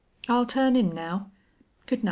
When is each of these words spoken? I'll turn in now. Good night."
I'll 0.27 0.47
turn 0.47 0.75
in 0.75 0.89
now. 0.89 1.29
Good 1.85 1.97
night." 1.97 1.99